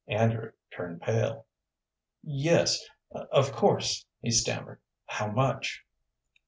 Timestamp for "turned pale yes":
0.75-2.83